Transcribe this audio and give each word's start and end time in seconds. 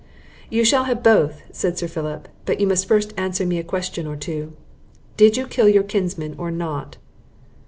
"You 0.49 0.65
shall 0.65 0.85
have 0.85 1.03
both," 1.03 1.43
said 1.51 1.77
Sir 1.77 1.87
Philip; 1.87 2.27
"but 2.47 2.59
you 2.59 2.65
must 2.65 2.87
first 2.87 3.13
answer 3.17 3.45
me 3.45 3.59
a 3.59 3.63
question 3.63 4.07
or 4.07 4.15
two. 4.15 4.53
Did 5.15 5.37
you 5.37 5.45
kill 5.45 5.69
your 5.69 5.83
kinsman 5.83 6.33
or 6.39 6.49
not?" 6.49 6.97